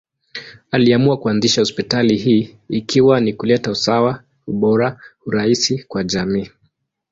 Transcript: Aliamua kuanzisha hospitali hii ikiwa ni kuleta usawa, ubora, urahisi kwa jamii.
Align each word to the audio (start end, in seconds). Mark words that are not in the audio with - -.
Aliamua 0.71 1.17
kuanzisha 1.17 1.61
hospitali 1.61 2.17
hii 2.17 2.57
ikiwa 2.69 3.19
ni 3.19 3.33
kuleta 3.33 3.71
usawa, 3.71 4.23
ubora, 4.47 4.99
urahisi 5.25 5.83
kwa 5.83 6.03
jamii. 6.03 6.49